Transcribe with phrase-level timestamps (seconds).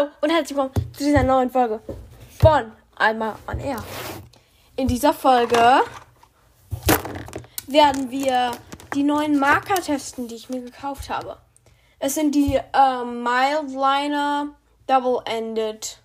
[0.00, 1.80] Hallo und herzlich willkommen zu dieser neuen Folge
[2.38, 3.82] von Einmal on Air.
[4.76, 5.82] In dieser Folge
[7.66, 8.52] werden wir
[8.94, 11.36] die neuen Marker testen, die ich mir gekauft habe.
[11.98, 14.54] Es sind die äh, Mildliner
[14.86, 15.98] Double-Ended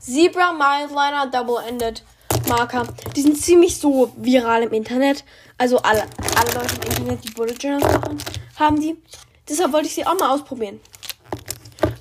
[0.00, 2.02] Zebra Mildliner Double-Ended
[2.48, 2.82] Marker.
[3.14, 5.24] Die sind ziemlich so viral im Internet.
[5.56, 6.02] Also alle,
[6.36, 8.18] alle Leute im Internet, die Bullet Journals machen,
[8.58, 9.00] haben die.
[9.48, 10.80] Deshalb wollte ich sie auch mal ausprobieren.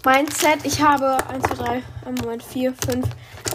[0.06, 1.84] Mein Set, ich habe 1, 2, 3,
[2.22, 3.06] Moment, 4, 5,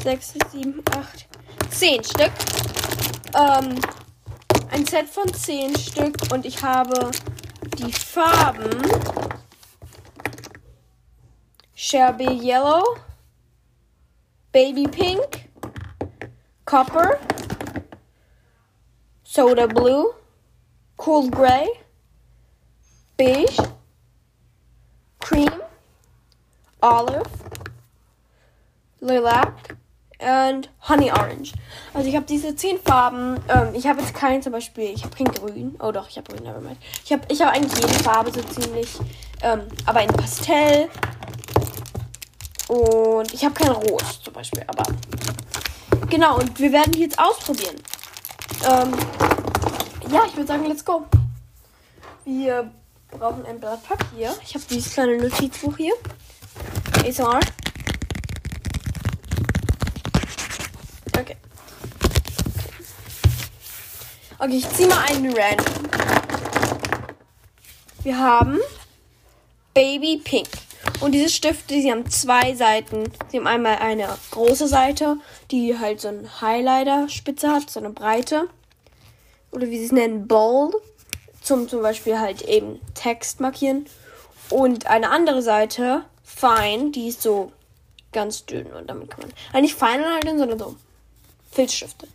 [0.02, 1.27] 6, 7, 8,
[1.71, 2.33] 10 Stück.
[3.35, 3.80] Ähm,
[4.71, 7.11] ein Set von 10 Stück und ich habe
[7.79, 8.71] die Farben
[11.75, 12.99] Sherby Yellow,
[14.52, 15.49] Baby Pink,
[16.66, 17.19] Copper,
[19.23, 20.13] Soda Blue,
[20.99, 21.69] Cool Gray,
[23.16, 23.73] Beige,
[26.84, 27.23] Olive,
[29.01, 29.74] Lilac
[30.19, 31.54] und Honey Orange.
[31.95, 33.40] Also ich habe diese zehn Farben.
[33.49, 34.90] Ähm, ich habe jetzt keinen zum Beispiel.
[34.90, 35.77] Ich habe kein Grün.
[35.80, 36.77] Oh doch, ich habe Grün, nevermind.
[37.02, 38.99] Ich habe ich hab eigentlich jede Farbe so ziemlich.
[39.43, 40.90] Ähm, aber in Pastell.
[42.68, 44.62] Und ich habe kein Rot zum Beispiel.
[44.66, 44.85] Aber
[46.10, 47.77] genau, und wir werden die jetzt ausprobieren.
[48.71, 48.93] Ähm,
[50.12, 51.07] ja, ich würde sagen, let's go.
[52.27, 52.71] Wir
[53.10, 54.35] brauchen ein Blatt Papier.
[54.43, 55.95] Ich habe dieses kleine Notizbuch hier.
[57.05, 57.38] ASMR.
[61.19, 61.37] Okay.
[64.38, 65.91] Okay, ich ziehe mal einen random.
[68.03, 68.59] Wir haben
[69.75, 70.49] Baby Pink.
[71.00, 73.05] Und diese Stifte, sie haben zwei Seiten.
[73.28, 75.19] Sie haben einmal eine große Seite,
[75.50, 78.49] die halt so eine Highlighter-Spitze hat, so eine breite.
[79.50, 80.75] Oder wie sie es nennen, bold.
[81.43, 83.84] Zum zum Beispiel halt eben Text markieren.
[84.49, 87.53] Und eine andere Seite, fein, die ist so
[88.12, 88.66] ganz dünn.
[88.66, 89.32] Und damit kann man.
[89.53, 90.77] Also nicht fein halten, sondern so
[91.50, 92.09] Filzstifte.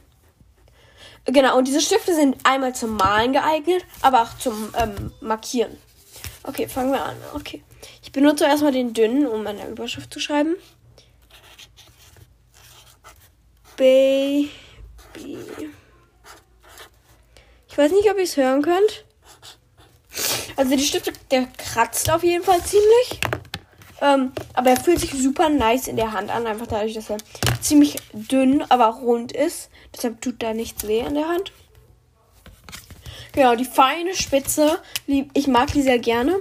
[1.25, 5.78] Genau, und diese Stifte sind einmal zum Malen geeignet, aber auch zum ähm, Markieren.
[6.44, 7.18] Okay, fangen wir an.
[7.35, 7.63] Okay.
[8.02, 10.56] Ich benutze erstmal den dünnen, um eine Überschrift zu schreiben.
[13.75, 14.50] Baby.
[17.68, 19.06] Ich weiß nicht, ob ihr es hören könnt.
[20.56, 23.22] Also die Stifte, der kratzt auf jeden Fall ziemlich.
[24.02, 27.18] Ähm, aber er fühlt sich super nice in der Hand an, einfach dadurch, dass er
[27.62, 29.70] ziemlich dünn, aber rund ist.
[29.96, 31.52] Deshalb tut da nichts weh in der Hand.
[33.34, 36.40] Genau, die feine Spitze, ich mag die sehr gerne,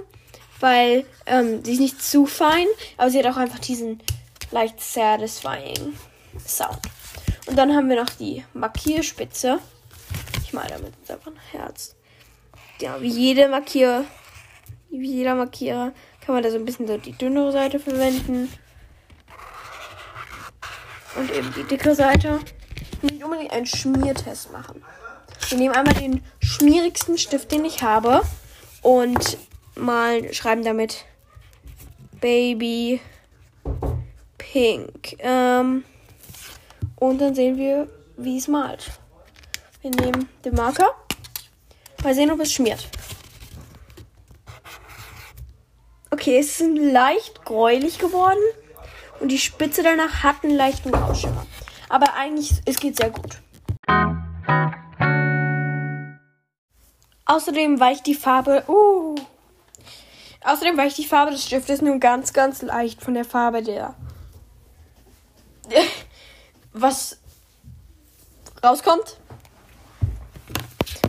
[0.59, 2.65] weil ähm, sie ist nicht zu fein,
[2.97, 3.99] aber sie hat auch einfach diesen
[4.51, 5.93] leicht satisfying
[6.45, 6.79] Sound.
[7.45, 9.59] Und dann haben wir noch die Markierspitze.
[10.43, 11.95] Ich male damit einfach ein Herz.
[12.79, 14.05] Ja, wie jede Markier,
[14.89, 15.91] wie jeder Markierer
[16.29, 18.53] kann man da so ein bisschen so die dünnere Seite verwenden.
[21.15, 22.39] Und eben die dicke Seite.
[23.01, 24.83] Nicht unbedingt einen Schmiertest machen.
[25.47, 28.21] Wir nehmen einmal den schmierigsten Stift, den ich habe.
[28.83, 29.39] Und
[29.73, 31.05] mal schreiben damit
[32.21, 33.01] Baby
[34.37, 35.15] Pink.
[35.17, 35.83] Ähm,
[36.97, 38.91] und dann sehen wir, wie es malt.
[39.81, 40.93] Wir nehmen den Marker.
[42.03, 42.87] Mal sehen, ob es schmiert.
[46.19, 48.41] Okay, es ist leicht gräulich geworden.
[49.21, 51.45] Und die Spitze danach hat einen leichten Grauschimmer.
[51.87, 53.37] Aber eigentlich, es geht sehr gut.
[57.25, 58.65] Außerdem weicht die Farbe.
[58.67, 59.15] Uh,
[60.43, 63.95] außerdem weicht die Farbe des Stiftes nur ganz, ganz leicht von der Farbe der.
[66.73, 67.17] Was
[68.61, 69.15] rauskommt,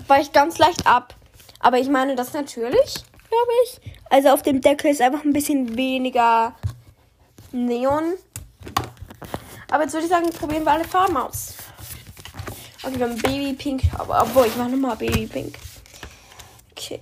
[0.07, 1.17] weicht ganz leicht ab.
[1.59, 2.95] Aber ich meine das natürlich,
[3.29, 4.00] glaube ich.
[4.11, 6.55] Also auf dem Deckel ist einfach ein bisschen weniger
[7.53, 8.15] Neon.
[9.71, 11.55] Aber jetzt würde ich sagen, probieren wir alle Farben aus.
[12.83, 13.83] Okay, wir haben Baby Pink.
[13.97, 15.55] Aber obwohl, ich mache nochmal Baby Pink.
[16.73, 17.01] Okay.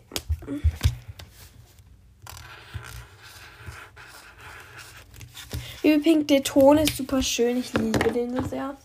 [5.83, 7.59] Baby Pink, der Ton ist super schön.
[7.59, 8.77] Ich liebe den so sehr.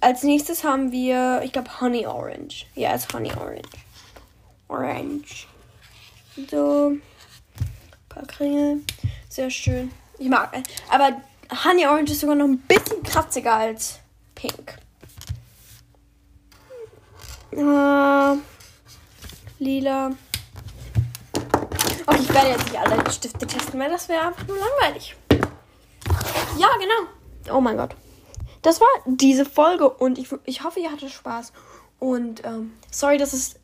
[0.00, 2.66] Als nächstes haben wir, ich glaube, Honey Orange.
[2.74, 3.68] Ja, es ist Honey Orange.
[4.68, 5.46] Orange.
[6.50, 6.96] So.
[8.14, 8.82] Ein paar Kringel.
[9.28, 9.90] Sehr schön.
[10.18, 10.52] Ich mag.
[10.90, 11.20] Aber
[11.64, 14.00] Honey Orange ist sogar noch ein bisschen kratziger als
[14.34, 14.76] Pink.
[17.52, 18.36] Äh,
[19.58, 20.12] lila.
[22.06, 25.16] Okay, ich werde jetzt nicht alle Stifte testen, weil das wäre einfach nur langweilig.
[26.58, 27.56] Ja, genau.
[27.56, 27.94] Oh mein Gott.
[28.60, 31.52] Das war diese Folge und ich, ich hoffe, ihr hattet Spaß.
[31.98, 33.56] Und ähm, sorry, dass es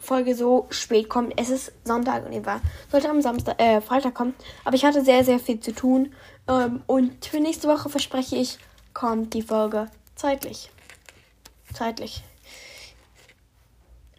[0.00, 1.34] Folge so spät kommt.
[1.36, 2.60] Es ist Sonntag und war,
[2.90, 4.34] sollte am Samstag, äh, Freitag kommen.
[4.64, 6.12] Aber ich hatte sehr, sehr viel zu tun.
[6.48, 8.58] Ähm, und für nächste Woche verspreche ich,
[8.94, 9.86] kommt die Folge
[10.16, 10.70] zeitlich.
[11.72, 12.22] Zeitlich.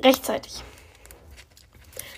[0.03, 0.63] Rechtzeitig.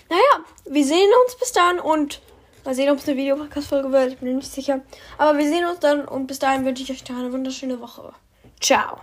[0.08, 2.20] Naja, wir sehen uns bis dann und
[2.64, 4.12] mal sehen, ob es eine Videopodcast-Folge wird.
[4.12, 4.80] Ich bin mir nicht sicher.
[5.18, 8.12] Aber wir sehen uns dann und bis dahin wünsche ich euch eine wunderschöne Woche.
[8.60, 9.00] Ciao.